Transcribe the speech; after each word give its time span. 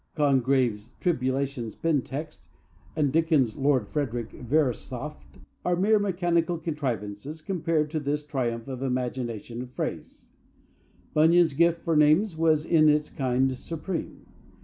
Congreve's 0.15 0.95
"Tribulation 0.99 1.65
Spintext" 1.67 2.39
and 2.95 3.13
Dickens's 3.13 3.55
"Lord 3.55 3.87
Frederick 3.87 4.31
Verisopht" 4.31 5.37
are 5.63 5.75
mere 5.75 5.99
mechanical 5.99 6.57
contrivances 6.57 7.39
compared 7.39 7.91
to 7.91 7.99
this 7.99 8.25
triumph 8.25 8.67
of 8.67 8.81
imagination 8.81 9.59
and 9.59 9.69
phrase. 9.71 10.25
Bunyan's 11.13 11.53
gift 11.53 11.83
for 11.83 11.95
names 11.95 12.35
was 12.35 12.65
in 12.65 12.89
its 12.89 13.11
kind 13.11 13.55
supreme. 13.55 14.25